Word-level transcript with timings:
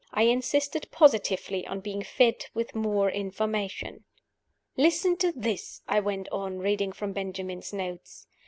I 0.11 0.23
insisted 0.23 0.87
positively 0.89 1.67
on 1.67 1.79
being 1.79 2.01
fed 2.01 2.47
with 2.55 2.73
more 2.73 3.11
information. 3.11 4.03
"Listen 4.75 5.15
to 5.17 5.31
this," 5.31 5.83
I 5.87 5.99
went 5.99 6.27
on, 6.29 6.57
reading 6.57 6.91
from 6.91 7.13
Benjamin's 7.13 7.71
notes. 7.71 8.25